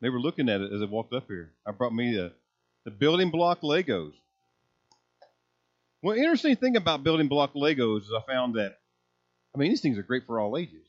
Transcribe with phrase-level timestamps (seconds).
[0.00, 1.50] They were looking at it as I walked up here.
[1.66, 2.32] I brought me the,
[2.84, 4.12] the building block Legos.
[6.02, 8.78] Well, interesting thing about building block Legos is I found that,
[9.54, 10.86] I mean, these things are great for all ages.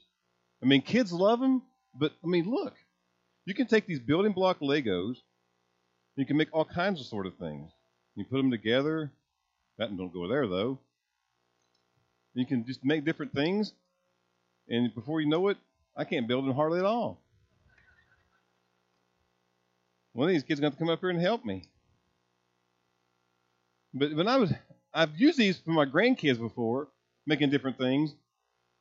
[0.63, 1.61] I mean, kids love them,
[1.93, 2.73] but I mean, look,
[3.45, 5.17] you can take these building block Legos,
[6.15, 7.71] you can make all kinds of sort of things.
[8.15, 9.11] You put them together.
[9.77, 10.77] That don't go there though.
[12.33, 13.73] You can just make different things,
[14.69, 15.57] and before you know it,
[15.97, 17.20] I can't build them hardly at all.
[20.13, 21.63] One of these kids going to come up here and help me.
[23.93, 24.53] But when I was,
[24.93, 26.89] I've used these for my grandkids before,
[27.25, 28.13] making different things.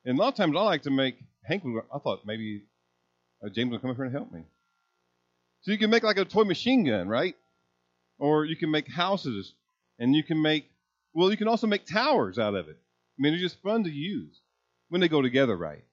[0.04, 1.62] And a lot of times I like to make, Hank,
[1.94, 2.64] I thought maybe
[3.44, 4.42] uh, James would come up here and help me.
[5.62, 7.34] So you can make like a toy machine gun, right?
[8.18, 9.54] Or you can make houses,
[9.98, 10.70] and you can make,
[11.14, 12.76] well, you can also make towers out of it.
[13.18, 14.40] I mean, they're just fun to use
[14.88, 15.84] when they go together right.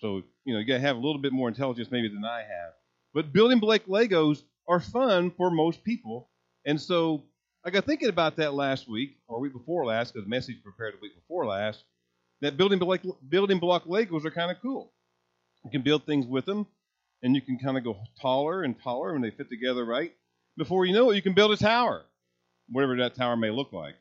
[0.00, 2.38] So, you know, you got to have a little bit more intelligence maybe than I
[2.38, 2.72] have.
[3.12, 6.30] But building Blake Legos are fun for most people.
[6.64, 7.24] And so
[7.64, 10.94] I got thinking about that last week, or week before last, because the message prepared
[10.94, 11.82] the week before last,
[12.40, 14.92] that building block, building block Legos are kind of cool.
[15.64, 16.66] You can build things with them,
[17.22, 20.12] and you can kind of go taller and taller when they fit together right.
[20.56, 22.04] Before you know it, you can build a tower,
[22.68, 23.96] whatever that tower may look like.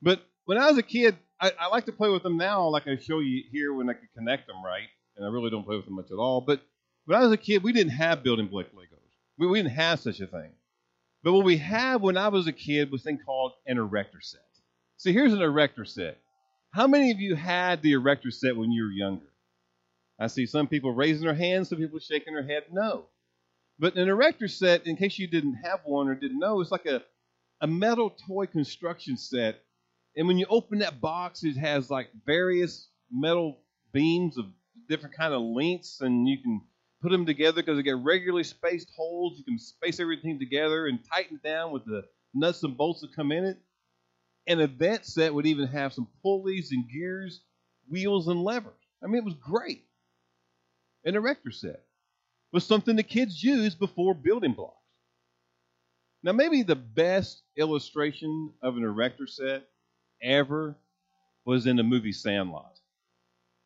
[0.00, 2.86] But when I was a kid, I, I like to play with them now, like
[2.86, 4.88] I show you here when I can connect them right.
[5.16, 6.40] And I really don't play with them much at all.
[6.40, 6.62] But
[7.04, 8.99] when I was a kid, we didn't have building block Legos.
[9.40, 10.50] We, we didn't have such a thing.
[11.24, 14.20] But what we had when I was a kid was a thing called an erector
[14.20, 14.40] set.
[14.98, 16.18] So here's an erector set.
[16.72, 19.26] How many of you had the erector set when you were younger?
[20.18, 23.06] I see some people raising their hands, some people shaking their head no.
[23.78, 26.84] But an erector set, in case you didn't have one or didn't know, it's like
[26.84, 27.02] a,
[27.62, 29.62] a metal toy construction set.
[30.16, 33.58] And when you open that box, it has like various metal
[33.92, 34.44] beams of
[34.86, 36.60] different kind of lengths, and you can
[37.02, 39.38] put them together because they get regularly spaced holes.
[39.38, 43.14] You can space everything together and tighten it down with the nuts and bolts that
[43.14, 43.58] come in it.
[44.46, 47.42] An event set would even have some pulleys and gears,
[47.88, 48.72] wheels and levers.
[49.02, 49.84] I mean, it was great.
[51.04, 51.82] An erector set
[52.52, 54.76] was something the kids used before building blocks.
[56.22, 59.66] Now, maybe the best illustration of an erector set
[60.22, 60.76] ever
[61.46, 62.78] was in the movie Sandlot.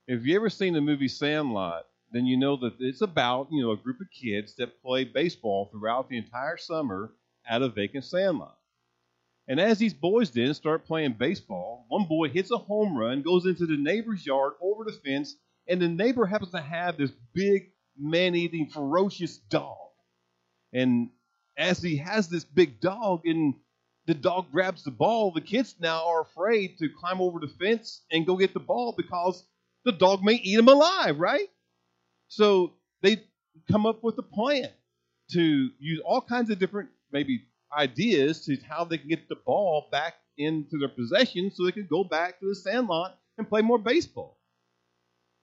[0.06, 3.72] If you ever seen the movie Sandlot, then you know that it's about you know
[3.72, 7.12] a group of kids that play baseball throughout the entire summer
[7.48, 8.56] at a vacant sandlot.
[9.46, 13.44] And as these boys did start playing baseball, one boy hits a home run, goes
[13.44, 15.36] into the neighbor's yard over the fence,
[15.68, 19.76] and the neighbor happens to have this big man-eating ferocious dog.
[20.72, 21.10] And
[21.56, 23.54] as he has this big dog and
[24.06, 28.02] the dog grabs the ball, the kids now are afraid to climb over the fence
[28.10, 29.44] and go get the ball because
[29.84, 31.48] the dog may eat him alive, right?
[32.34, 33.22] So they
[33.70, 34.68] come up with a plan
[35.30, 37.44] to use all kinds of different maybe
[37.76, 41.86] ideas to how they can get the ball back into their possession so they can
[41.86, 44.36] go back to the sandlot and play more baseball.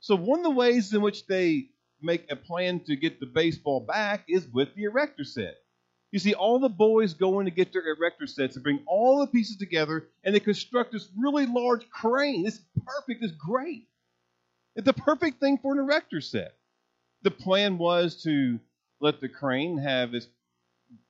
[0.01, 1.69] So one of the ways in which they
[2.01, 5.55] make a plan to get the baseball back is with the erector set.
[6.11, 9.19] You see, all the boys go in to get their erector sets and bring all
[9.19, 12.45] the pieces together, and they construct this really large crane.
[12.45, 13.23] It's perfect.
[13.23, 13.87] It's great.
[14.75, 16.57] It's the perfect thing for an erector set
[17.23, 18.59] the plan was to
[18.99, 20.27] let the crane have its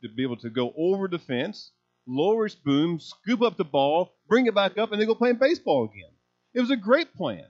[0.03, 1.71] to be able to go over the fence,
[2.07, 5.37] lower its boom, scoop up the ball, bring it back up, and then go playing
[5.37, 6.11] baseball again.
[6.53, 7.45] It was a great plan.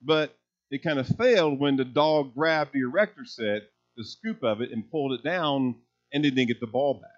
[0.00, 0.36] But
[0.70, 3.62] it kind of failed when the dog grabbed the erector set,
[3.96, 5.76] the scoop of it, and pulled it down
[6.12, 7.10] and didn't get the ball back.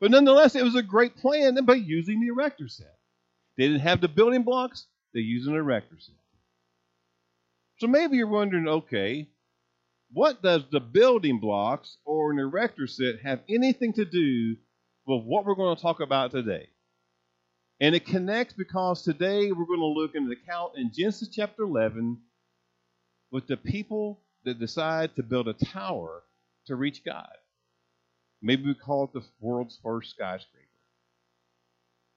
[0.00, 2.94] But nonetheless, it was a great plan by using the erector set.
[3.56, 6.14] They didn't have the building blocks, they used an erector set.
[7.78, 9.28] So maybe you're wondering, okay,
[10.12, 14.56] what does the building blocks or an erector set have anything to do
[15.06, 16.68] with what we're going to talk about today?
[17.80, 21.62] And it connects because today we're going to look into the account in Genesis chapter
[21.62, 22.18] 11
[23.30, 26.22] with the people that decide to build a tower
[26.66, 27.28] to reach God.
[28.40, 30.64] Maybe we call it the world's first skyscraper.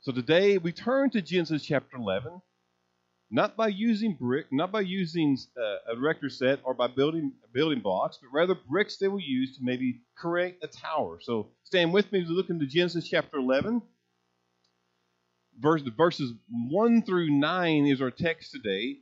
[0.02, 2.42] So today we turn to Genesis chapter 11
[3.32, 7.80] not by using brick, not by using uh, a erector set or by building building
[7.80, 11.20] blocks, but rather bricks they will use to maybe create a tower.
[11.22, 13.82] So stand with me as we look into Genesis chapter 11.
[15.60, 18.98] Verse, verses 1 through 9 is our text today.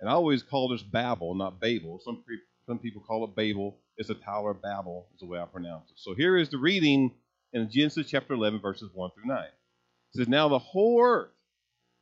[0.00, 2.00] And I always call this Babel, not Babel.
[2.04, 2.22] Some,
[2.66, 3.78] some people call it Babel.
[3.96, 5.96] It's a Tower of Babel, is the way I pronounce it.
[5.98, 7.12] So here is the reading
[7.52, 9.38] in Genesis chapter 11, verses 1 through 9.
[9.44, 9.52] It
[10.14, 11.30] says, Now the whole earth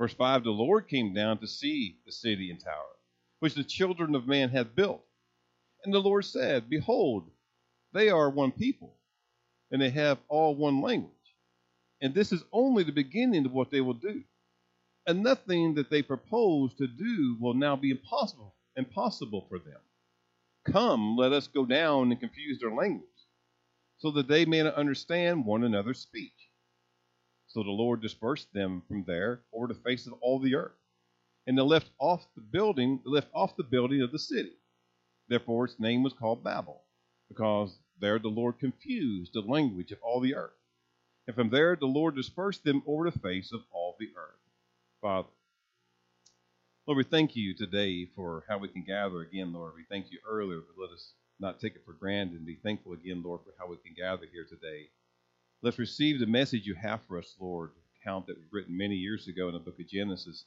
[0.00, 2.96] Verse 5 The Lord came down to see the city and tower,
[3.40, 5.04] which the children of man had built.
[5.84, 7.30] And the Lord said, Behold,
[7.92, 8.96] they are one people,
[9.70, 11.12] and they have all one language.
[12.00, 14.24] And this is only the beginning of what they will do.
[15.06, 19.80] And nothing that they propose to do will now be impossible, impossible for them.
[20.64, 23.04] Come, let us go down and confuse their language,
[23.98, 26.39] so that they may not understand one another's speech.
[27.52, 30.76] So the Lord dispersed them from there over the face of all the earth.
[31.48, 34.52] And they left off the building, left off the building of the city.
[35.28, 36.80] Therefore its name was called Babel
[37.28, 40.52] because there the Lord confused the language of all the earth.
[41.26, 44.38] And from there the Lord dispersed them over the face of all the earth.
[45.00, 45.28] Father,
[46.86, 49.72] Lord, we thank you today for how we can gather again, Lord.
[49.74, 52.92] We thank you earlier, but let us not take it for granted and be thankful
[52.92, 54.88] again, Lord, for how we can gather here today.
[55.62, 57.70] Let's receive the message you have for us, Lord.
[58.00, 60.44] Account that was written many years ago in the book of Genesis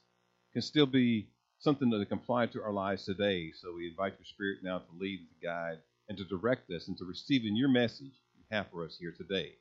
[0.54, 1.28] can still be
[1.60, 3.52] something that apply to our lives today.
[3.52, 5.78] So we invite your Spirit now to lead and to guide
[6.10, 9.52] and to direct us into receiving your message you have for us here today.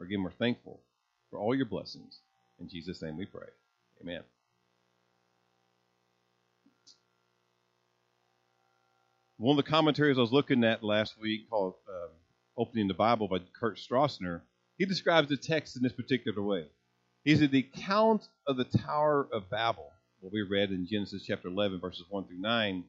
[0.00, 0.80] Again, we're thankful
[1.30, 2.20] for all your blessings.
[2.60, 3.48] In Jesus' name we pray.
[4.00, 4.22] Amen.
[9.38, 12.10] One of the commentaries I was looking at last week called um,
[12.56, 14.42] Opening the Bible by Kurt Strassner,
[14.78, 16.66] he describes the text in this particular way.
[17.24, 19.90] He said, The account of the Tower of Babel,
[20.20, 22.84] what we read in Genesis chapter 11, verses 1 through 9,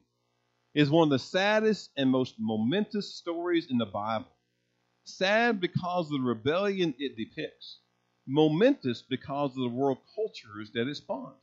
[0.74, 4.28] is one of the saddest and most momentous stories in the Bible.
[5.04, 7.80] Sad because of the rebellion it depicts,
[8.26, 11.34] momentous because of the world cultures that it spawned.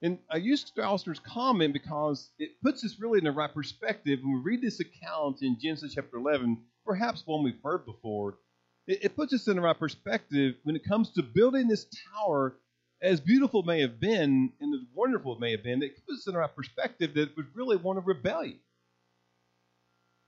[0.00, 4.18] And I use Strassner's comment because it puts us really in the right perspective.
[4.22, 8.38] When we read this account in Genesis chapter 11, perhaps one we've heard before,
[8.86, 12.56] it, it puts us in the right perspective when it comes to building this tower
[13.02, 16.32] as beautiful may have been and as wonderful it may have been, it puts us
[16.32, 18.58] in our perspective that it was really one of rebellion.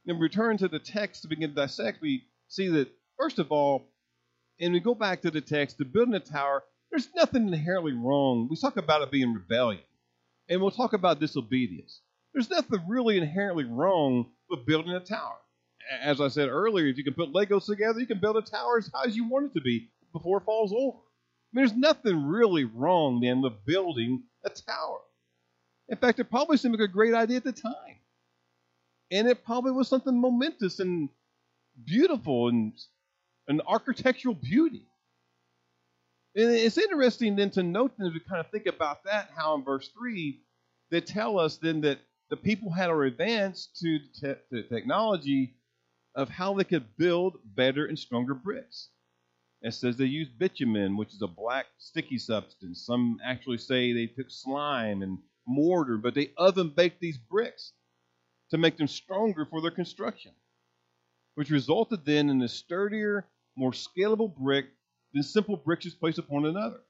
[0.06, 3.88] And return to the text to begin to dissect, we see that, first of all,
[4.60, 8.48] and we go back to the text, the building a tower, there's nothing inherently wrong.
[8.50, 9.82] We talk about it being rebellion,
[10.48, 12.00] and we'll talk about disobedience.
[12.32, 15.38] There's nothing really inherently wrong with building a tower.
[16.02, 18.78] As I said earlier, if you can put Legos together, you can build a tower
[18.78, 20.98] as high as you want it to be before it falls over
[21.54, 24.98] I mean, there's nothing really wrong then with building a tower.
[25.88, 28.00] In fact, it probably seemed like a great idea at the time.
[29.12, 31.10] And it probably was something momentous and
[31.84, 32.72] beautiful and
[33.46, 34.88] an architectural beauty.
[36.34, 39.62] And it's interesting then to note then to kind of think about that, how in
[39.62, 40.40] verse 3
[40.90, 41.98] they tell us then that
[42.30, 45.54] the people had a advanced to, te- to technology
[46.14, 48.88] of how they could build better and stronger bricks.
[49.62, 52.84] It says they used bitumen, which is a black sticky substance.
[52.84, 57.72] Some actually say they took slime and mortar, but they oven baked these bricks
[58.50, 60.32] to make them stronger for their construction,
[61.34, 64.66] which resulted then in a sturdier, more scalable brick
[65.14, 66.80] than simple bricks just placed upon another.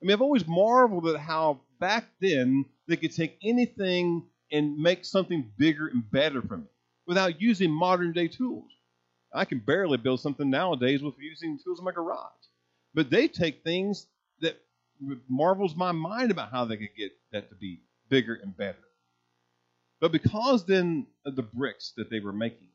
[0.00, 5.04] I mean, I've always marveled at how back then they could take anything and make
[5.04, 6.72] something bigger and better from it
[7.06, 8.70] without using modern day tools.
[9.32, 12.28] I can barely build something nowadays with using tools in my garage.
[12.94, 14.06] But they take things
[14.40, 14.60] that
[15.28, 18.78] marvels my mind about how they could get that to be bigger and better.
[20.00, 22.68] But because then of the bricks that they were making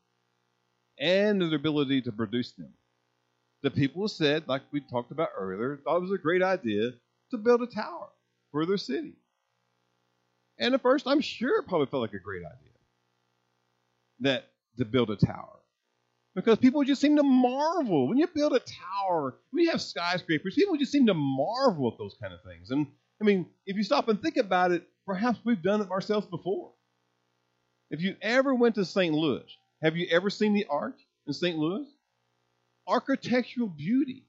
[0.98, 2.72] and their ability to produce them,
[3.62, 6.92] the people said, like we talked about earlier, thought it was a great idea
[7.30, 8.08] to build a tower
[8.50, 9.14] for their city.
[10.58, 12.67] And at first, I'm sure it probably felt like a great idea
[14.20, 15.58] that to build a tower
[16.38, 20.54] because people just seem to marvel when you build a tower, when you have skyscrapers.
[20.54, 22.70] People just seem to marvel at those kind of things.
[22.70, 22.86] And
[23.20, 26.70] I mean, if you stop and think about it, perhaps we've done it ourselves before.
[27.90, 29.12] If you ever went to St.
[29.14, 29.42] Louis,
[29.82, 31.58] have you ever seen the arch in St.
[31.58, 31.86] Louis?
[32.86, 34.24] Architectural beauty.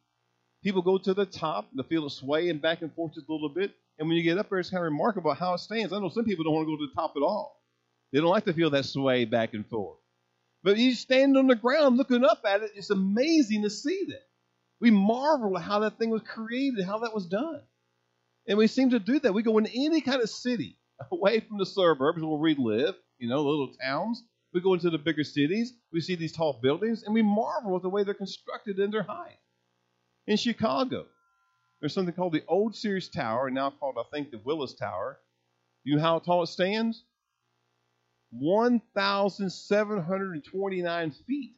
[0.63, 3.31] People go to the top, they feel it sway and back and forth just a
[3.31, 3.71] little bit.
[3.99, 5.93] And when you get up there, it's kind of remarkable how it stands.
[5.93, 7.58] I know some people don't want to go to the top at all.
[8.11, 9.97] They don't like to feel that sway back and forth.
[10.63, 14.23] But you stand on the ground looking up at it, it's amazing to see that.
[14.81, 17.61] We marvel at how that thing was created, how that was done.
[18.47, 19.33] And we seem to do that.
[19.33, 20.77] We go in any kind of city
[21.11, 24.23] away from the suburbs where we live, you know, little towns,
[24.53, 27.83] We go into the bigger cities, we see these tall buildings, and we marvel at
[27.83, 29.37] the way they're constructed and their height.
[30.27, 31.05] In Chicago,
[31.79, 35.19] there's something called the Old Sears Tower, now called, I think, the Willis Tower.
[35.83, 37.03] You know how tall it stands?
[38.31, 41.55] 1,729 feet.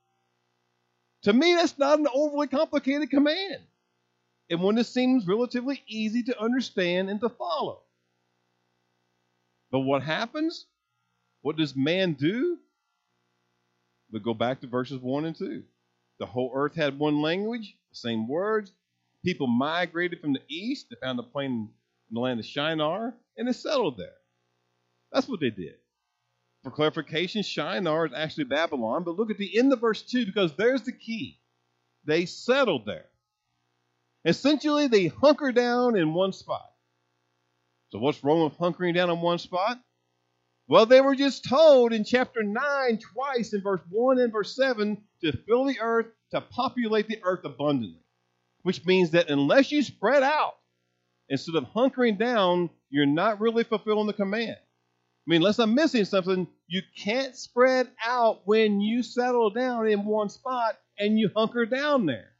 [1.23, 3.59] To me, that's not an overly complicated command.
[4.49, 7.81] And one that seems relatively easy to understand and to follow.
[9.71, 10.67] But what happens?
[11.43, 12.59] What does man do?
[14.13, 15.63] We go back to verses 1 and 2.
[16.19, 18.73] The whole earth had one language, the same words.
[19.25, 20.87] People migrated from the east.
[20.91, 21.51] They found a plain
[22.11, 24.17] in the land of Shinar, and they settled there.
[25.13, 25.77] That's what they did.
[26.63, 30.55] For clarification, Shinar is actually Babylon, but look at the end of verse 2 because
[30.57, 31.39] there's the key.
[32.05, 33.07] They settled there.
[34.25, 36.70] Essentially, they hunker down in one spot.
[37.91, 39.81] So, what's wrong with hunkering down in one spot?
[40.69, 45.03] Well, they were just told in chapter 9 twice in verse 1 and verse 7
[45.23, 48.05] to fill the earth, to populate the earth abundantly.
[48.63, 50.55] Which means that unless you spread out,
[51.29, 54.57] instead of hunkering down, you're not really fulfilling the command.
[54.57, 60.05] I mean, unless I'm missing something, you can't spread out when you settle down in
[60.05, 62.31] one spot and you hunker down there.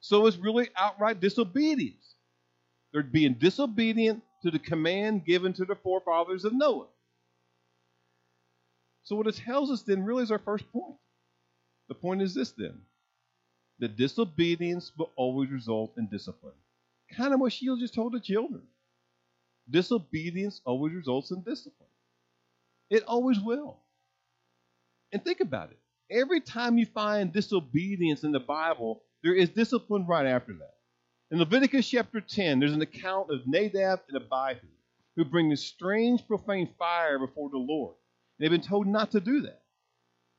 [0.00, 2.09] So it's really outright disobedience.
[2.92, 6.86] They're being disobedient to the command given to the forefathers of Noah.
[9.04, 10.96] So, what it tells us then really is our first point.
[11.88, 12.80] The point is this then
[13.80, 16.54] that disobedience will always result in discipline.
[17.16, 18.62] Kind of what Sheila just told the children.
[19.68, 21.88] Disobedience always results in discipline.
[22.90, 23.78] It always will.
[25.12, 25.78] And think about it.
[26.10, 30.74] Every time you find disobedience in the Bible, there is discipline right after that.
[31.30, 34.66] In Leviticus chapter 10, there's an account of Nadab and Abihu
[35.14, 37.94] who bring this strange, profane fire before the Lord.
[38.38, 39.62] They've been told not to do that.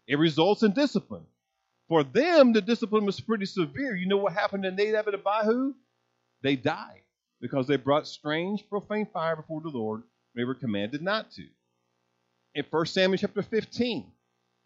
[0.07, 1.25] It results in discipline.
[1.87, 3.95] For them, the discipline was pretty severe.
[3.95, 5.73] You know what happened to Nadab and Abihu?
[6.41, 7.03] They died
[7.39, 10.03] because they brought strange, profane fire before the Lord.
[10.35, 11.45] They were commanded not to.
[12.55, 14.11] In 1 Samuel chapter 15,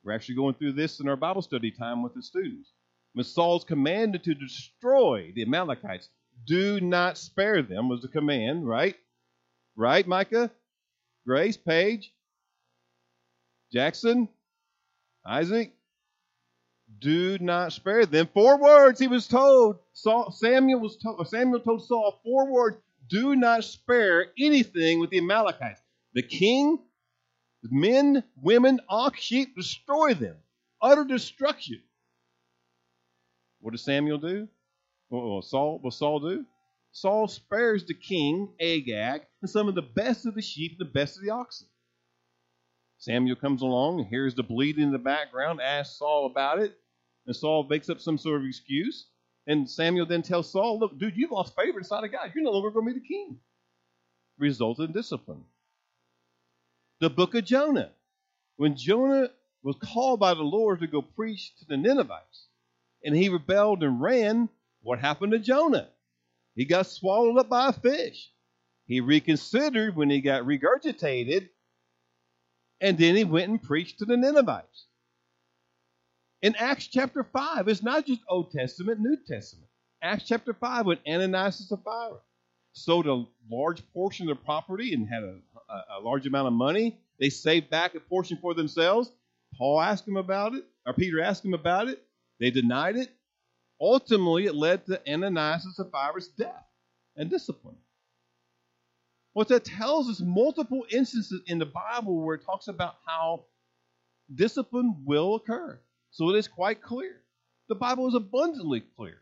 [0.03, 2.71] We're actually going through this in our Bible study time with the students.
[3.13, 6.09] When Saul's commanded to destroy the Amalekites,
[6.43, 8.95] do not spare them was the command, right?
[9.75, 10.51] Right, Micah?
[11.25, 12.13] Grace, Paige,
[13.71, 14.29] Jackson,
[15.25, 15.73] Isaac?
[16.99, 18.29] Do not spare them.
[18.33, 19.79] Four words he was told.
[19.93, 22.77] Saul, Samuel was told, Samuel told Saul four words.
[23.09, 25.81] Do not spare anything with the Amalekites.
[26.13, 26.79] The king,
[27.63, 30.35] men, women, ox, sheep, destroy them.
[30.81, 31.81] Utter destruction.
[33.59, 34.47] What does Samuel do?
[35.15, 36.45] What Saul, what Saul do?
[36.91, 40.91] Saul spares the king, Agag, and some of the best of the sheep and the
[40.91, 41.67] best of the oxen.
[42.97, 46.77] Samuel comes along and hears the bleeding in the background, asks Saul about it,
[47.27, 49.07] and Saul makes up some sort of excuse.
[49.47, 52.31] And Samuel then tells Saul, Look, dude, you've lost favor inside of God.
[52.33, 53.39] You're no longer going to be the king.
[54.39, 55.43] Resulted in discipline.
[56.99, 57.91] The book of Jonah.
[58.57, 59.29] When Jonah
[59.63, 62.47] was called by the Lord to go preach to the Ninevites,
[63.03, 64.49] and he rebelled and ran,
[64.85, 65.89] what happened to Jonah?
[66.55, 68.31] He got swallowed up by a fish.
[68.85, 71.49] He reconsidered when he got regurgitated,
[72.79, 74.85] and then he went and preached to the Ninevites.
[76.43, 79.67] In Acts chapter 5, it's not just Old Testament, New Testament.
[80.03, 82.19] Acts chapter 5, when Ananias and Sapphira
[82.73, 85.37] sold a large portion of their property and had a,
[85.67, 89.11] a, a large amount of money, they saved back a portion for themselves.
[89.57, 92.03] Paul asked them about it, or Peter asked them about it.
[92.39, 93.09] They denied it.
[93.79, 96.65] Ultimately, it led to Ananias and Sapphira's death
[97.15, 97.77] and discipline.
[99.33, 103.45] What that tells us multiple instances in the Bible where it talks about how
[104.33, 105.79] discipline will occur.
[106.11, 107.21] So it is quite clear.
[107.67, 109.21] The Bible is abundantly clear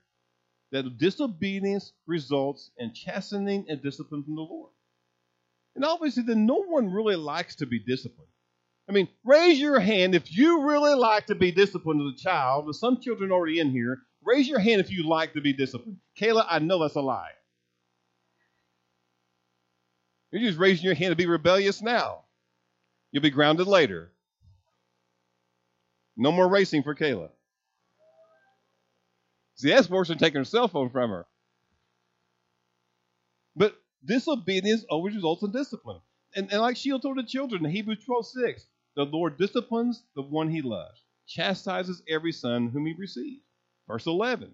[0.72, 4.72] that disobedience results in chastening and discipline from the Lord.
[5.76, 8.30] And obviously, then no one really likes to be disciplined.
[8.88, 12.68] I mean, raise your hand if you really like to be disciplined as a child.
[12.68, 14.00] There's some children already in here.
[14.26, 15.98] Raise your hand if you like to be disciplined.
[16.20, 17.32] Kayla, I know that's a lie.
[20.32, 22.24] You're just raising your hand to be rebellious now.
[23.12, 24.12] You'll be grounded later.
[26.18, 27.30] No more racing for Kayla.
[29.56, 31.26] See, that's worse than taking her cell phone from her.
[33.56, 36.02] But disobedience always results in discipline.
[36.36, 40.24] And, and like Sheila told the children in Hebrews 12 6, the Lord disciplines the
[40.24, 43.44] one he loves, chastises every son whom he receives.
[43.88, 44.54] Verse 11,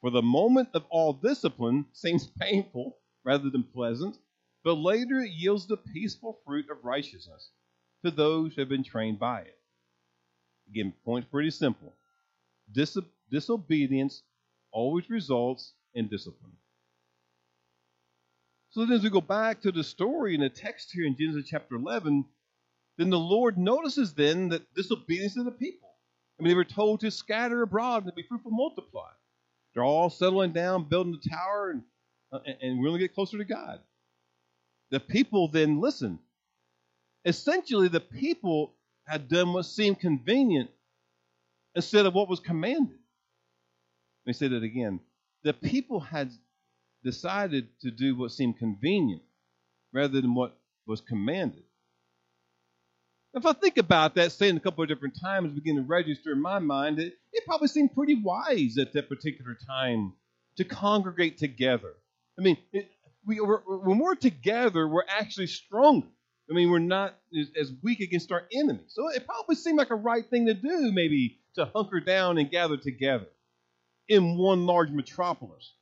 [0.00, 4.18] for the moment of all discipline seems painful rather than pleasant,
[4.64, 7.50] but later it yields the peaceful fruit of righteousness
[8.04, 9.58] to those who have been trained by it.
[10.68, 11.92] Again, point's pretty simple.
[12.72, 12.98] Dis-
[13.30, 14.22] disobedience
[14.72, 16.52] always results in discipline.
[18.70, 21.48] So then, as we go back to the story in the text here in Genesis
[21.48, 22.26] chapter 11,
[22.98, 25.95] then the Lord notices then that disobedience of the people.
[26.38, 29.10] I mean, they were told to scatter abroad and to be fruitful, and multiply.
[29.74, 31.82] They're all settling down, building the tower, and,
[32.32, 33.80] uh, and really get closer to God
[34.90, 36.18] the people then listened.
[37.24, 38.74] Essentially, the people
[39.06, 40.70] had done what seemed convenient
[41.74, 42.98] instead of what was commanded.
[44.24, 45.00] Let me say that again.
[45.42, 46.30] The people had
[47.04, 49.22] decided to do what seemed convenient
[49.92, 51.62] rather than what was commanded.
[53.36, 56.40] If I think about that, saying a couple of different times, begin to register in
[56.40, 60.14] my mind, it, it probably seemed pretty wise at that particular time
[60.56, 61.92] to congregate together.
[62.38, 62.90] I mean, it,
[63.26, 66.06] we, when we're together, we're actually stronger.
[66.50, 67.18] I mean, we're not
[67.60, 68.86] as weak against our enemies.
[68.88, 72.50] So it probably seemed like a right thing to do, maybe to hunker down and
[72.50, 73.26] gather together
[74.08, 75.74] in one large metropolis,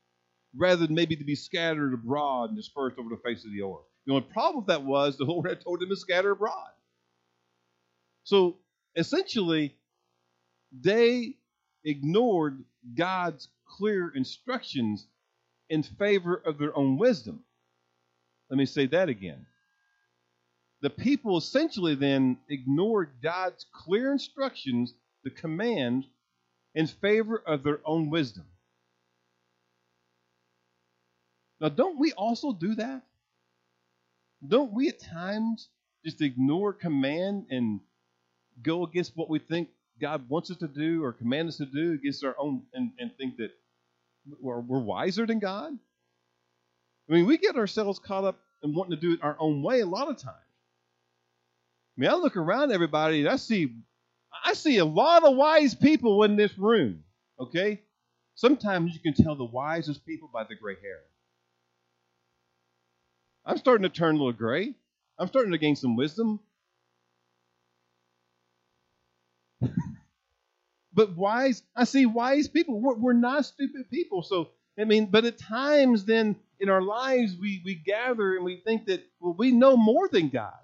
[0.56, 3.86] rather than maybe to be scattered abroad and dispersed over the face of the earth.
[4.06, 6.70] The only problem with that was the Lord had told them to scatter abroad.
[8.24, 8.56] So
[8.96, 9.74] essentially,
[10.72, 11.37] they
[11.84, 15.06] ignored God's clear instructions
[15.68, 17.44] in favor of their own wisdom.
[18.50, 19.46] Let me say that again.
[20.80, 26.06] The people essentially then ignored God's clear instructions, the command,
[26.74, 28.44] in favor of their own wisdom.
[31.60, 33.02] Now, don't we also do that?
[34.46, 35.68] Don't we at times
[36.04, 37.80] just ignore command and
[38.62, 39.68] go against what we think
[40.00, 43.10] God wants us to do or command us to do against our own and, and
[43.16, 43.50] think that
[44.40, 45.72] we're, we're wiser than God?
[47.08, 49.80] I mean, we get ourselves caught up in wanting to do it our own way
[49.80, 50.36] a lot of times.
[51.96, 53.72] I mean, I look around everybody and I see
[54.44, 57.04] I see a lot of wise people in this room.
[57.38, 57.80] Okay?
[58.34, 61.00] Sometimes you can tell the wisest people by the gray hair.
[63.46, 64.74] I'm starting to turn a little gray.
[65.18, 66.40] I'm starting to gain some wisdom.
[70.94, 71.62] But wise.
[71.76, 72.80] I see wise people.
[72.80, 74.22] We're, we're not stupid people.
[74.22, 78.62] So I mean, but at times then in our lives we we gather and we
[78.64, 80.54] think that well we know more than God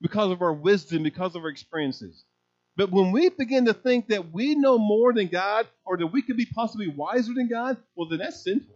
[0.00, 2.24] because of our wisdom, because of our experiences.
[2.76, 6.22] But when we begin to think that we know more than God or that we
[6.22, 8.74] could be possibly wiser than God, well, then that's sinful.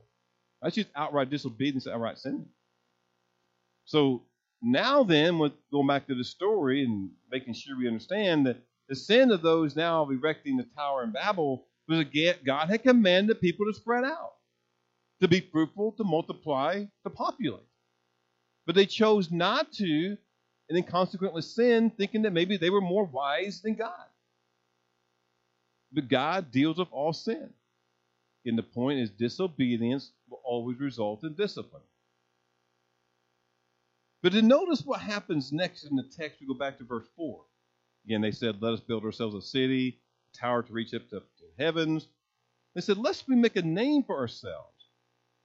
[0.63, 2.47] That's just outright disobedience, outright sin.
[3.85, 4.23] So
[4.63, 8.57] now, then, with going back to the story and making sure we understand that
[8.89, 12.83] the sin of those now of erecting the tower in Babel was again God had
[12.83, 14.35] commanded people to spread out,
[15.21, 17.63] to be fruitful, to multiply, to populate.
[18.67, 20.17] But they chose not to,
[20.69, 23.93] and then consequently sin, thinking that maybe they were more wise than God.
[25.93, 27.51] But God deals with all sin.
[28.45, 31.83] And the point is, disobedience will always result in discipline.
[34.23, 37.41] But to notice what happens next in the text, we go back to verse 4.
[38.09, 40.01] Again, they said, Let us build ourselves a city,
[40.33, 42.09] a tower to reach up to, to heavens.
[42.75, 44.87] They said, Lest we make a name for ourselves.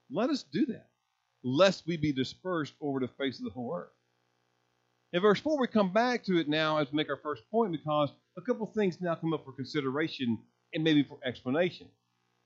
[0.09, 0.87] Let us do that,
[1.43, 3.91] lest we be dispersed over the face of the whole earth.
[5.11, 7.73] In verse 4, we come back to it now as we make our first point
[7.73, 10.39] because a couple things now come up for consideration
[10.73, 11.87] and maybe for explanation.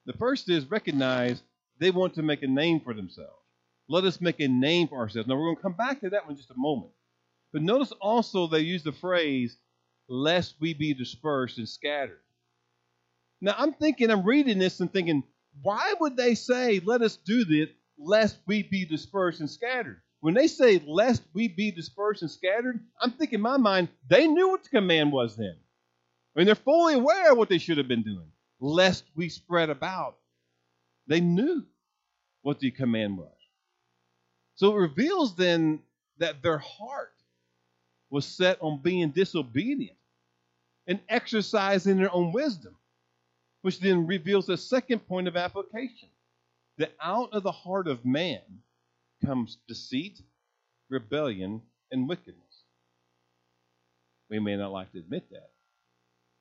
[0.07, 1.43] The first is recognize
[1.77, 3.31] they want to make a name for themselves.
[3.87, 5.27] Let us make a name for ourselves.
[5.27, 6.91] Now, we're going to come back to that one in just a moment.
[7.53, 9.57] But notice also they use the phrase,
[10.09, 12.21] lest we be dispersed and scattered.
[13.41, 15.23] Now, I'm thinking, I'm reading this and thinking,
[15.61, 20.01] why would they say, let us do this, lest we be dispersed and scattered?
[20.19, 24.27] When they say, lest we be dispersed and scattered, I'm thinking in my mind, they
[24.27, 25.55] knew what the command was then.
[26.35, 29.69] I mean, they're fully aware of what they should have been doing, lest we spread
[29.69, 30.17] about.
[31.07, 31.65] They knew
[32.41, 33.31] what the command was.
[34.55, 35.79] So it reveals then
[36.17, 37.13] that their heart
[38.09, 39.96] was set on being disobedient
[40.87, 42.75] and exercising their own wisdom,
[43.61, 46.09] which then reveals a second point of application
[46.77, 48.41] that out of the heart of man
[49.25, 50.21] comes deceit,
[50.89, 52.63] rebellion, and wickedness.
[54.29, 55.51] We may not like to admit that.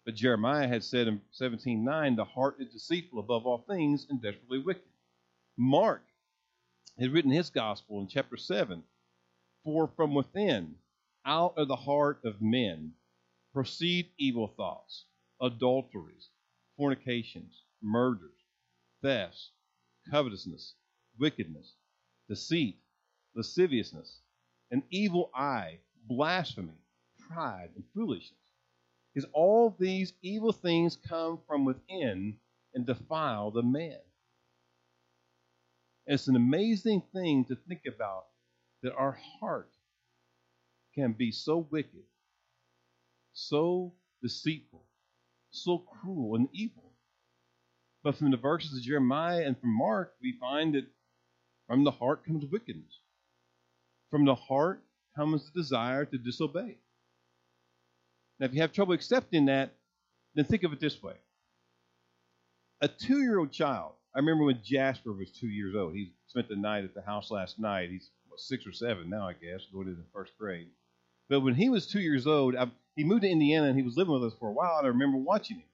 [0.04, 4.60] But Jeremiah had said in 17:9, the heart is deceitful above all things and desperately
[4.60, 4.88] wicked.
[5.56, 6.04] Mark
[6.98, 8.84] had written his gospel in chapter 7
[9.64, 10.76] For from within,
[11.24, 12.94] out of the heart of men,
[13.56, 15.06] proceed evil thoughts,
[15.40, 16.28] adulteries,
[16.76, 18.36] fornications, murders,
[19.00, 19.52] thefts,
[20.10, 20.74] covetousness,
[21.18, 21.72] wickedness
[22.28, 22.76] deceit,
[23.34, 24.20] lasciviousness,
[24.70, 26.76] an evil eye, blasphemy,
[27.30, 28.38] pride, and foolishness.
[29.14, 32.36] Is all these evil things come from within
[32.74, 34.00] and defile the man.
[36.06, 38.26] It's an amazing thing to think about
[38.82, 39.70] that our heart
[40.94, 42.04] can be so wicked,
[43.36, 44.82] so deceitful,
[45.50, 46.92] so cruel and evil.
[48.02, 50.86] But from the verses of Jeremiah and from Mark, we find that
[51.66, 53.00] from the heart comes wickedness.
[54.10, 54.82] From the heart
[55.14, 56.78] comes the desire to disobey.
[58.38, 59.74] Now, if you have trouble accepting that,
[60.34, 61.14] then think of it this way.
[62.80, 65.94] A two year old child, I remember when Jasper was two years old.
[65.94, 67.90] He spent the night at the house last night.
[67.90, 70.68] He's six or seven now, I guess, going into the first grade.
[71.28, 73.96] But when he was two years old, I, he moved to Indiana and he was
[73.96, 75.64] living with us for a while, and I remember watching him.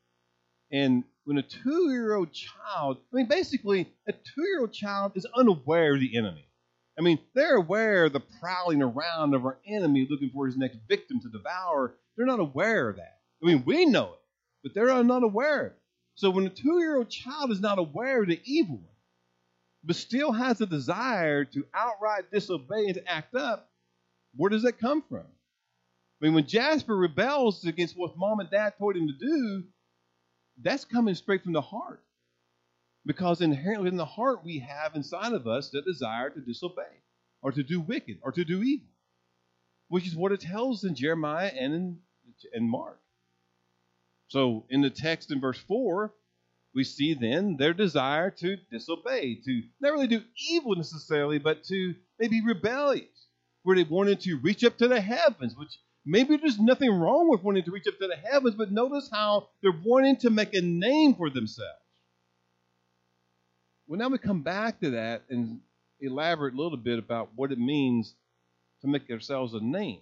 [0.73, 5.13] And when a two year old child, I mean, basically, a two year old child
[5.15, 6.47] is unaware of the enemy.
[6.99, 10.79] I mean, they're aware of the prowling around of our enemy looking for his next
[10.89, 11.95] victim to devour.
[12.17, 13.21] They're not aware of that.
[13.43, 14.21] I mean, we know it,
[14.63, 15.75] but they're not aware.
[16.15, 18.87] So when a two year old child is not aware of the evil one,
[19.85, 23.71] but still has a desire to outright disobey and to act up,
[24.37, 25.25] where does that come from?
[26.23, 29.65] Mean, when Jasper rebels against what mom and dad told him to do,
[30.63, 32.01] that's coming straight from the heart.
[33.05, 37.03] Because inherently in the heart, we have inside of us the desire to disobey,
[37.43, 38.87] or to do wicked, or to do evil,
[39.89, 41.99] which is what it tells in Jeremiah and in,
[42.55, 43.01] in Mark.
[44.29, 46.15] So in the text in verse 4,
[46.73, 51.97] we see then their desire to disobey, to not really do evil necessarily, but to
[52.21, 53.27] maybe rebellious,
[53.65, 57.43] where they wanted to reach up to the heavens, which Maybe there's nothing wrong with
[57.43, 60.61] wanting to reach up to the heavens, but notice how they're wanting to make a
[60.61, 61.79] name for themselves.
[63.87, 65.61] Well, now we come back to that and
[66.01, 68.15] elaborate a little bit about what it means
[68.81, 70.01] to make ourselves a name.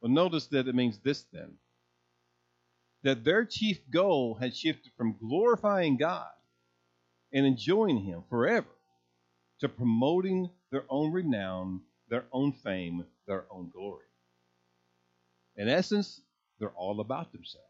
[0.00, 1.58] Well, notice that it means this then
[3.04, 6.30] that their chief goal had shifted from glorifying God
[7.32, 8.66] and enjoying Him forever
[9.60, 14.06] to promoting their own renown, their own fame, their own glory.
[15.56, 16.20] In essence,
[16.58, 17.66] they're all about themselves.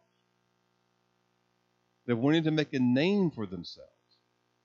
[2.07, 3.91] They're wanting to make a name for themselves,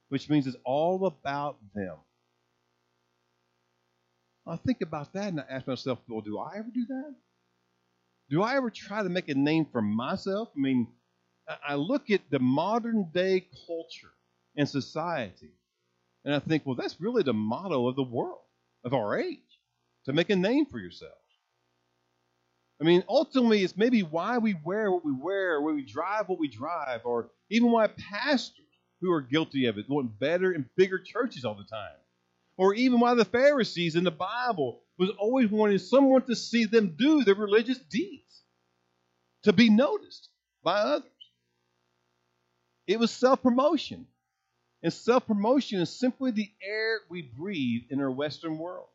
[0.10, 1.98] which means it's all about them.
[4.46, 7.16] I think about that and I ask myself, well, do I ever do that?
[8.30, 10.50] Do I ever try to make a name for myself?
[10.56, 10.88] I mean,
[11.68, 14.14] I look at the modern day culture
[14.56, 15.52] and society,
[16.24, 18.42] and I think, well, that's really the motto of the world,
[18.84, 19.40] of our age,
[20.06, 21.14] to make a name for yourself.
[22.82, 26.40] I mean, ultimately, it's maybe why we wear what we wear, why we drive what
[26.40, 28.66] we drive, or even why pastors
[29.02, 31.98] who are guilty of it want better and bigger churches all the time.
[32.58, 36.96] Or even why the Pharisees in the Bible was always wanting someone to see them
[36.98, 38.44] do their religious deeds,
[39.44, 40.30] to be noticed
[40.64, 41.10] by others.
[42.88, 44.08] It was self promotion.
[44.84, 48.88] And self promotion is simply the air we breathe in our Western world.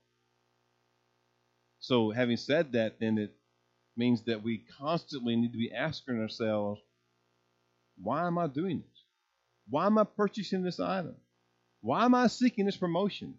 [1.81, 3.35] So, having said that, then it
[3.97, 6.81] means that we constantly need to be asking ourselves,
[7.97, 9.05] why am I doing this?
[9.69, 11.17] Why am I purchasing this item?
[11.81, 13.35] Why am I seeking this promotion?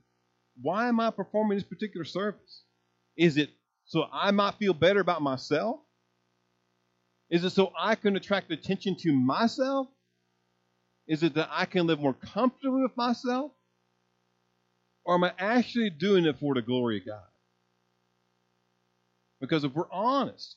[0.62, 2.62] Why am I performing this particular service?
[3.18, 3.50] Is it
[3.86, 5.80] so I might feel better about myself?
[7.30, 9.88] Is it so I can attract attention to myself?
[11.08, 13.52] Is it that I can live more comfortably with myself?
[15.04, 17.24] Or am I actually doing it for the glory of God?
[19.46, 20.56] Because if we're honest,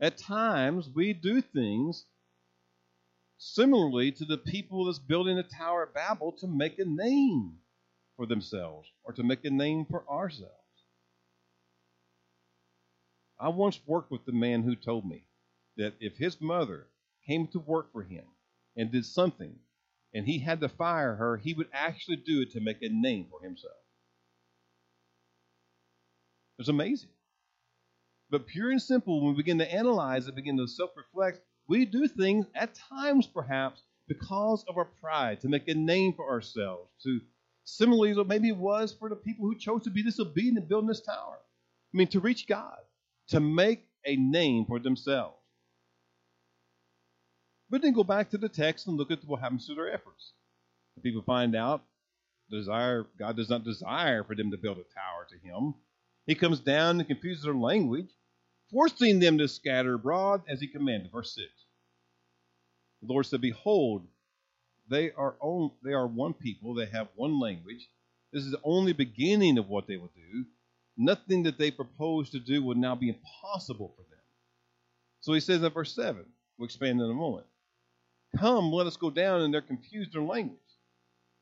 [0.00, 2.06] at times we do things
[3.38, 7.52] similarly to the people that's building the Tower of Babel to make a name
[8.16, 10.52] for themselves or to make a name for ourselves.
[13.38, 15.22] I once worked with the man who told me
[15.76, 16.88] that if his mother
[17.28, 18.24] came to work for him
[18.76, 19.54] and did something
[20.12, 23.26] and he had to fire her, he would actually do it to make a name
[23.30, 23.76] for himself.
[26.58, 27.10] It's amazing.
[28.34, 31.84] But pure and simple, when we begin to analyze and begin to self reflect, we
[31.84, 36.90] do things at times perhaps because of our pride, to make a name for ourselves,
[37.04, 37.20] to
[37.62, 41.00] similarly, maybe it was for the people who chose to be disobedient in building this
[41.00, 41.38] tower.
[41.38, 42.80] I mean, to reach God,
[43.28, 45.38] to make a name for themselves.
[47.70, 50.32] But then go back to the text and look at what happens to their efforts.
[50.96, 51.84] The people find out
[52.50, 55.74] desire God does not desire for them to build a tower to him.
[56.26, 58.10] He comes down and confuses their language,
[58.74, 61.12] forcing them to scatter abroad as he commanded.
[61.12, 61.46] Verse 6.
[63.02, 64.06] The Lord said, Behold,
[64.90, 65.36] they are
[65.82, 67.88] they are one people, they have one language.
[68.32, 70.44] This is the only beginning of what they will do.
[70.96, 74.20] Nothing that they propose to do will now be impossible for them.
[75.20, 76.24] So he says in verse 7,
[76.58, 77.46] we'll expand in a moment.
[78.36, 80.58] Come, let us go down, and they're confused in language,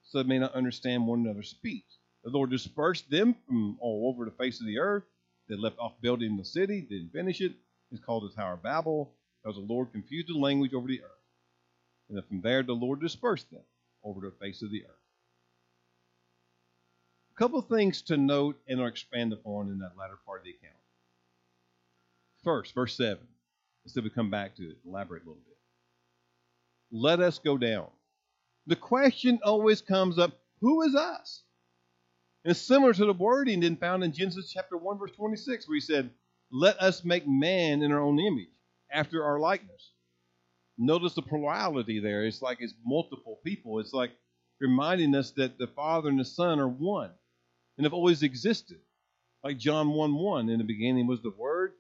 [0.03, 1.85] so they may not understand one another's speech.
[2.25, 5.05] The Lord dispersed them from all over the face of the earth.
[5.53, 7.53] They left off building the city, didn't finish it.
[7.91, 9.13] It's called the Tower of Babel,
[9.43, 11.11] because the Lord confused the language over the earth.
[12.09, 13.61] And then from there, the Lord dispersed them
[14.03, 14.97] over the face of the earth.
[17.37, 20.53] A couple things to note and or expand upon in that latter part of the
[20.53, 20.73] account.
[22.45, 23.19] First, verse 7.
[23.85, 25.59] Instead, we come back to it, elaborate a little bit.
[26.91, 27.89] Let us go down.
[28.67, 31.43] The question always comes up who is us?
[32.45, 35.77] And it's similar to the wording then found in Genesis chapter 1, verse 26, where
[35.77, 36.11] he said,
[36.51, 38.49] Let us make man in our own image,
[38.91, 39.93] after our likeness.
[40.77, 42.25] Notice the plurality there.
[42.25, 43.79] It's like it's multiple people.
[43.79, 44.11] It's like
[44.61, 47.11] reminding us that the Father and the Son are one
[47.77, 48.81] and have always existed.
[49.45, 51.73] Like John 1 1, in the beginning was the Word,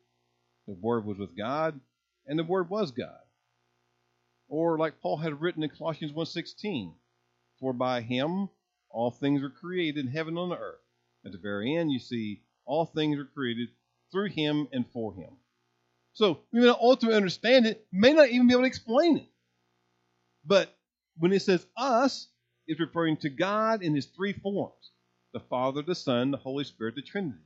[0.66, 1.78] the Word was with God,
[2.26, 3.18] and the Word was God.
[4.48, 6.92] Or like Paul had written in Colossians 1.16,
[7.58, 8.48] For by him
[8.92, 10.80] all things were created in heaven and on earth.
[11.24, 13.68] At the very end, you see all things are created
[14.10, 15.30] through him and for him.
[16.14, 19.28] So we may not ultimately understand it, may not even be able to explain it.
[20.44, 20.76] But
[21.16, 22.28] when it says us,
[22.66, 24.90] it's referring to God in his three forms
[25.32, 27.38] the Father, the Son, the Holy Spirit, the Trinity.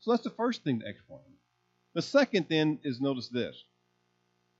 [0.00, 1.20] So that's the first thing to explain.
[1.94, 3.62] The second then is notice this.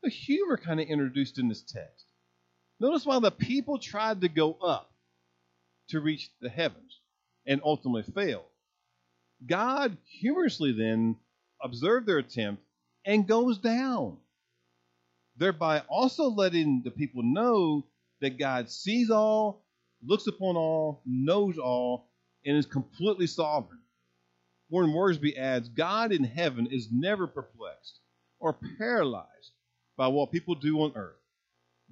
[0.05, 2.07] The humor kind of introduced in this text.
[2.81, 4.93] Notice while the people tried to go up
[5.89, 7.01] to reach the heavens
[7.47, 8.45] and ultimately failed,
[9.47, 11.17] God humorously then
[11.63, 12.63] observed their attempt
[13.05, 14.19] and goes down,
[15.37, 17.87] thereby also letting the people know
[18.21, 19.65] that God sees all,
[20.03, 22.11] looks upon all, knows all,
[22.45, 23.81] and is completely sovereign.
[24.71, 28.01] Warren Wiersbe adds God in heaven is never perplexed
[28.41, 29.53] or paralyzed
[29.97, 31.17] by what people do on earth.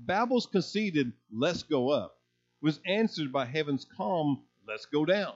[0.07, 2.19] Babel's conceded, let's go up,
[2.61, 5.35] was answered by heaven's calm, let's go down.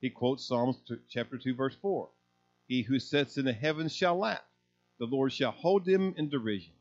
[0.00, 0.76] He quotes Psalms
[1.08, 2.08] chapter 2, verse 4.
[2.66, 4.42] He who sits in the heavens shall laugh.
[4.98, 6.72] The Lord shall hold him in derision.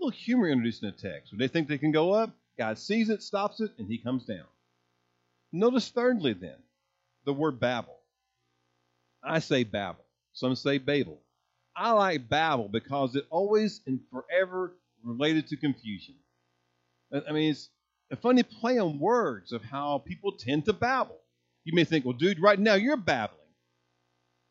[0.00, 1.32] A little humor introduced in the text.
[1.32, 4.24] When they think they can go up, God sees it, stops it, and he comes
[4.24, 4.46] down.
[5.52, 6.56] Notice thirdly then,
[7.24, 7.98] the word Babel.
[9.22, 10.04] I say Babel.
[10.32, 11.20] Some say Babel.
[11.74, 16.14] I like Babel because it always and forever related to confusion.
[17.12, 17.70] I mean, it's
[18.10, 21.18] a funny play on words of how people tend to babble.
[21.64, 23.38] You may think, well, dude, right now you're babbling.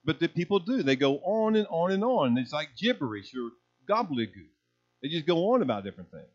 [0.06, 0.84] But the people do.
[0.84, 2.38] They go on and on and on.
[2.38, 3.50] It's like gibberish or
[3.90, 4.50] gobbledygook.
[5.02, 6.26] They just go on about different things.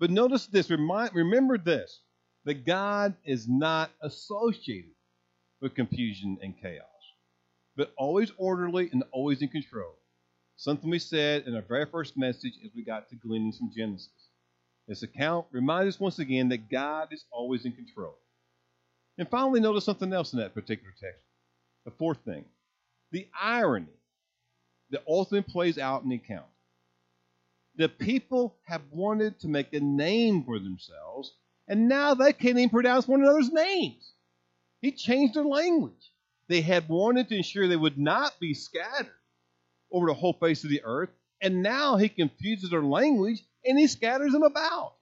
[0.00, 0.70] But notice this.
[0.70, 2.00] Remind, remember this
[2.46, 4.92] that God is not associated
[5.60, 6.84] with confusion and chaos,
[7.76, 9.99] but always orderly and always in control.
[10.60, 14.10] Something we said in our very first message as we got to gleanings from Genesis.
[14.86, 18.18] This account reminds us once again that God is always in control.
[19.16, 21.24] And finally, notice something else in that particular text.
[21.86, 22.44] The fourth thing
[23.10, 23.86] the irony
[24.90, 26.44] that ultimately plays out in the account.
[27.76, 31.32] The people have wanted to make a name for themselves,
[31.68, 34.12] and now they can't even pronounce one another's names.
[34.82, 36.12] He changed their language.
[36.48, 39.14] They had wanted to ensure they would not be scattered
[39.92, 43.86] over the whole face of the earth, and now he confuses their language and he
[43.86, 44.94] scatters them about.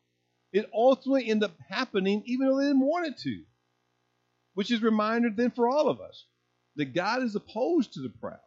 [0.52, 3.42] It ultimately ends up happening even though they didn't want it to.
[4.54, 6.24] Which is a reminder then for all of us
[6.76, 8.38] that God is opposed to the proud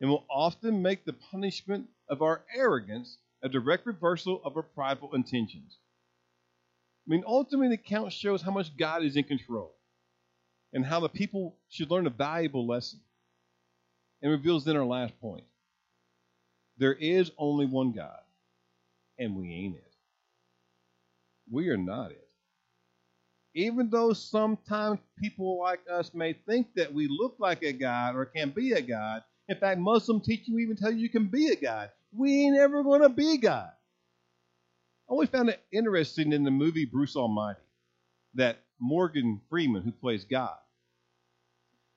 [0.00, 5.14] and will often make the punishment of our arrogance a direct reversal of our prideful
[5.14, 5.78] intentions.
[7.06, 9.74] I mean, ultimately, the account shows how much God is in control
[10.72, 13.00] and how the people should learn a valuable lesson.
[14.20, 15.44] And reveals then our last point.
[16.78, 18.20] There is only one God,
[19.18, 19.94] and we ain't it.
[21.50, 22.28] We are not it.
[23.54, 28.26] Even though sometimes people like us may think that we look like a God or
[28.26, 31.56] can be a God, in fact, Muslim teaching even tell you you can be a
[31.56, 31.90] God.
[32.12, 33.70] We ain't ever going to be God.
[35.08, 37.60] I always found it interesting in the movie Bruce Almighty
[38.34, 40.56] that Morgan Freeman, who plays God,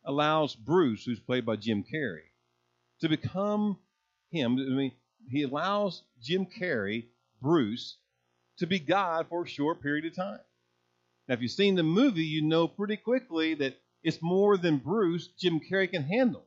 [0.05, 2.29] allows Bruce, who's played by Jim Carrey,
[3.01, 3.77] to become
[4.31, 4.57] him.
[4.57, 4.91] I mean,
[5.29, 7.05] he allows Jim Carrey,
[7.41, 7.97] Bruce,
[8.57, 10.39] to be God for a short period of time.
[11.27, 15.27] Now, if you've seen the movie, you know pretty quickly that it's more than Bruce
[15.39, 16.43] Jim Carrey can handle.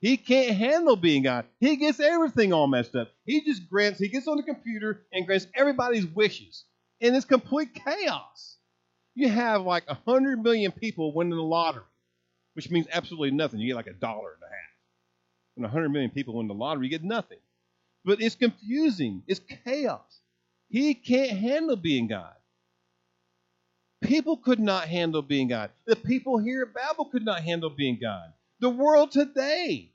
[0.00, 1.44] He can't handle being God.
[1.58, 3.10] He gets everything all messed up.
[3.24, 6.64] He just grants, he gets on the computer and grants everybody's wishes.
[7.00, 8.56] And it's complete chaos.
[9.14, 11.82] You have like 100 million people winning the lottery,
[12.54, 13.60] which means absolutely nothing.
[13.60, 14.69] You get like a dollar and a half.
[15.60, 17.36] When 100 million people win the lottery, get nothing.
[18.02, 20.22] But it's confusing, it's chaos.
[20.70, 22.32] He can't handle being God.
[24.00, 25.70] People could not handle being God.
[25.84, 28.32] The people here at Babel could not handle being God.
[28.60, 29.92] The world today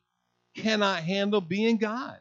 [0.56, 2.20] cannot handle being God.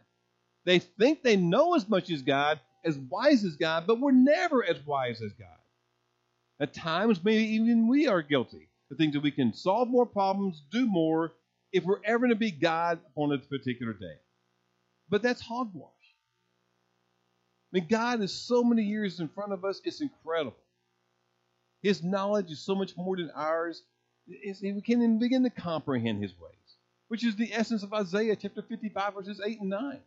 [0.65, 4.65] They think they know as much as God, as wise as God, but we're never
[4.65, 5.49] as wise as God.
[6.61, 8.71] At times, maybe even we are guilty.
[8.89, 11.35] The things that we can solve more problems, do more,
[11.75, 14.15] if we're ever going to be God on a particular day.
[15.11, 15.91] But that's hogwash.
[17.73, 20.57] I mean, God is so many years in front of us, it's incredible.
[21.83, 23.83] His knowledge is so much more than ours.
[24.29, 26.77] It's, we can't even begin to comprehend his ways,
[27.09, 29.99] which is the essence of Isaiah chapter 55, verses 8 and 9.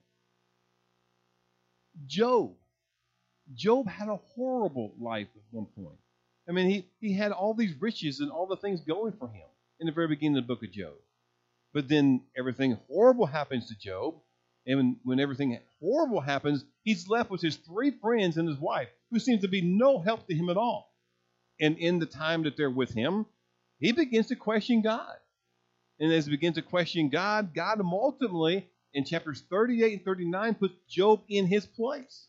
[2.08, 2.54] Job.
[3.54, 6.00] Job had a horrible life at one point.
[6.48, 9.48] I mean, he, he had all these riches and all the things going for him
[9.82, 10.94] in the very beginning of the book of Job.
[11.74, 14.16] But then everything horrible happens to Job.
[14.66, 18.90] And when, when everything horrible happens, he's left with his three friends and his wife,
[19.12, 20.94] who seems to be no help to him at all.
[21.60, 23.26] And in the time that they're with him,
[23.80, 25.16] he begins to question God.
[26.00, 30.76] And as he begins to question God, God ultimately, in chapters 38 and 39, puts
[30.90, 32.28] Job in his place.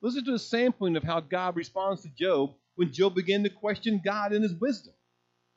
[0.00, 4.00] Listen to the sampling of how God responds to Job when Job began to question
[4.04, 4.94] God in his wisdom.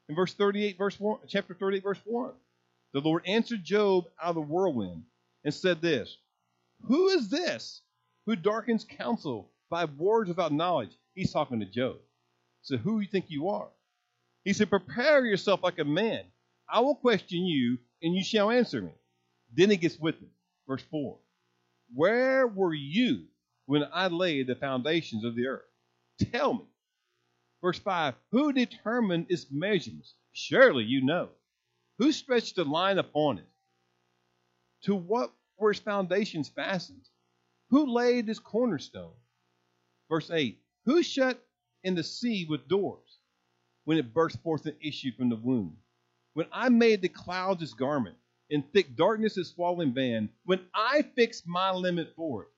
[0.08, 2.32] In verse 38, verse 1, chapter 38, verse 1.
[2.94, 5.04] The Lord answered Job out of the whirlwind
[5.44, 6.18] and said this
[6.82, 7.82] Who is this
[8.26, 10.92] who darkens counsel by words without knowledge?
[11.14, 11.98] He's talking to Job.
[12.62, 13.70] So who do you think you are?
[14.44, 16.24] He said, Prepare yourself like a man.
[16.70, 18.92] I will question you, and you shall answer me.
[19.54, 20.30] Then he gets with it.
[20.68, 21.18] Verse 4.
[21.94, 23.26] Where were you
[23.66, 25.66] when I laid the foundations of the earth?
[26.32, 26.66] Tell me.
[27.62, 28.16] Verse 5.
[28.32, 30.16] Who determined its measurements?
[30.34, 31.30] Surely you know.
[31.98, 33.48] Who stretched a line upon it?
[34.84, 37.08] To what were its foundations fastened?
[37.70, 39.14] Who laid its cornerstone?
[40.10, 41.44] Verse 8 Who shut
[41.84, 43.20] in the sea with doors
[43.86, 45.78] when it burst forth and issued from the womb?
[46.34, 48.18] When I made the clouds its garment,
[48.52, 52.50] and thick darkness its swallowing band, when I fixed my limit for it,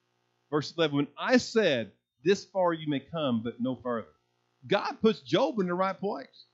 [0.50, 1.92] Verse 11 When I said,
[2.24, 4.08] This far you may come, but no further,
[4.68, 6.46] God puts Job in the right place.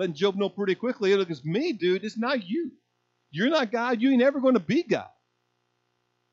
[0.00, 2.04] Letting Job know pretty quickly, look, it's me, dude.
[2.04, 2.72] It's not you.
[3.30, 4.00] You're not God.
[4.00, 5.10] You ain't ever going to be God.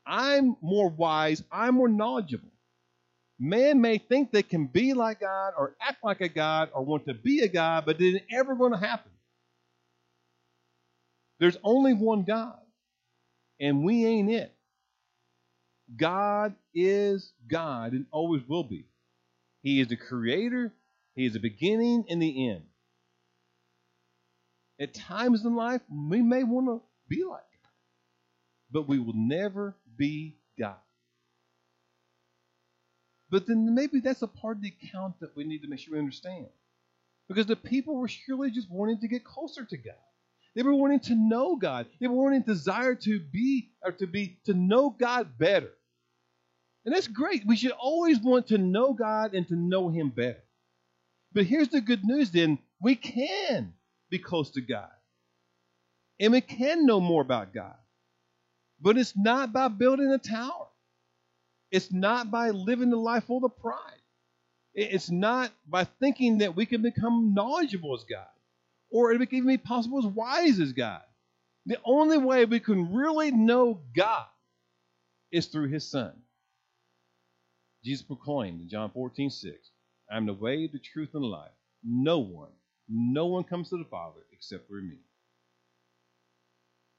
[0.06, 1.44] I'm more wise.
[1.52, 2.48] I'm more knowledgeable.
[3.38, 7.04] Man may think they can be like God or act like a God or want
[7.08, 9.12] to be a God, but it ain't ever going to happen.
[11.38, 12.58] There's only one God,
[13.60, 14.56] and we ain't it.
[15.94, 18.86] God is God and always will be.
[19.62, 20.72] He is the creator,
[21.14, 22.62] He is the beginning and the end.
[24.80, 27.72] At times in life, we may want to be like God,
[28.70, 30.76] but we will never be God.
[33.30, 35.94] But then maybe that's a part of the account that we need to make sure
[35.94, 36.46] we understand.
[37.28, 39.94] Because the people were surely just wanting to get closer to God.
[40.54, 41.86] They were wanting to know God.
[42.00, 45.70] They were wanting desire to be or to be to know God better.
[46.84, 47.46] And that's great.
[47.46, 50.42] We should always want to know God and to know Him better.
[51.32, 53.74] But here's the good news then we can
[54.10, 54.90] be close to God.
[56.20, 57.76] And we can know more about God.
[58.80, 60.68] But it's not by building a tower.
[61.70, 63.76] It's not by living a life full of pride.
[64.74, 68.26] It's not by thinking that we can become knowledgeable as God
[68.90, 71.02] or it can even be possible as wise as God.
[71.66, 74.26] The only way we can really know God
[75.30, 76.12] is through His Son.
[77.84, 79.54] Jesus proclaimed in John 14, 6,
[80.10, 81.50] I am the way, the truth, and the life.
[81.84, 82.50] No one,
[82.88, 84.98] no one comes to the Father except through me.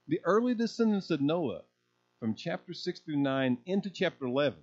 [0.07, 1.61] The early descendants of Noah
[2.19, 4.59] from chapter 6 through 9 into chapter 11,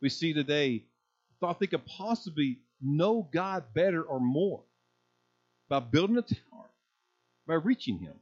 [0.00, 0.84] we see today
[1.40, 4.62] thought they could possibly know God better or more
[5.68, 6.70] by building a tower,
[7.46, 8.14] by reaching Him.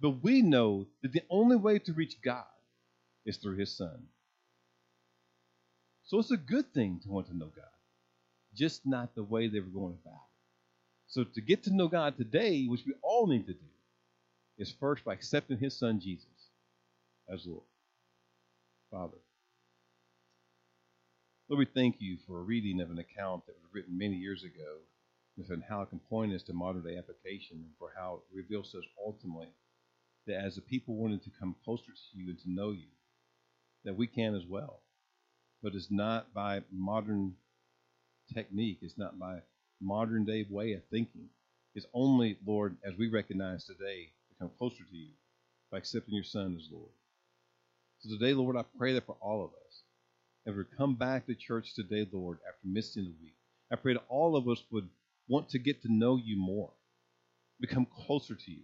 [0.00, 2.44] But we know that the only way to reach God
[3.26, 4.06] is through His Son.
[6.04, 7.64] So it's a good thing to want to know God,
[8.54, 10.29] just not the way they were going about.
[11.10, 13.66] So to get to know God today, which we all need to do,
[14.58, 16.26] is first by accepting His Son Jesus
[17.28, 17.62] as Lord.
[18.90, 19.18] Father.
[21.48, 24.44] Lord, we thank you for a reading of an account that was written many years
[24.44, 24.78] ago
[25.48, 28.70] and how it can point us to modern day application and for how it reveals
[28.72, 29.48] to us ultimately
[30.26, 32.88] that as the people wanted to come closer to you and to know you,
[33.84, 34.80] that we can as well.
[35.62, 37.34] But it's not by modern
[38.32, 39.40] technique, it's not by
[39.80, 41.28] modern day way of thinking.
[41.74, 45.10] is only, Lord, as we recognize today, to come closer to you
[45.70, 46.90] by accepting your Son as Lord.
[48.00, 49.82] So today, Lord, I pray that for all of us,
[50.46, 53.34] as we come back to church today, Lord, after missing the week,
[53.70, 54.88] I pray that all of us would
[55.28, 56.70] want to get to know you more,
[57.60, 58.62] become closer to you.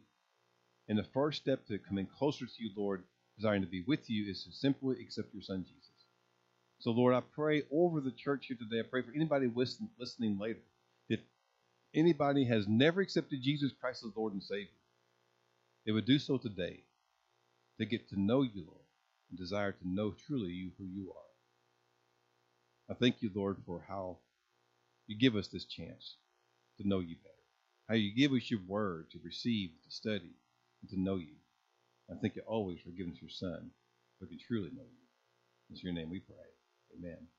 [0.88, 3.04] And the first step to coming closer to you, Lord,
[3.36, 5.90] desiring to be with you, is to simply accept your Son, Jesus.
[6.78, 8.80] So, Lord, I pray over the church here today.
[8.80, 10.60] I pray for anybody listen, listening later.
[11.96, 14.68] Anybody has never accepted Jesus Christ as Lord and Savior,
[15.84, 16.80] they would do so today
[17.78, 18.86] to get to know you, Lord
[19.30, 22.94] and desire to know truly you who you are.
[22.94, 24.18] I thank you, Lord, for how
[25.06, 26.16] you give us this chance
[26.78, 27.34] to know you better.
[27.88, 30.34] How you give us your word to receive, to study,
[30.82, 31.34] and to know you.
[32.10, 33.70] I thank you always for giving us your son,
[34.18, 35.70] so we can truly know you.
[35.70, 36.36] In your name we pray.
[36.96, 37.35] Amen.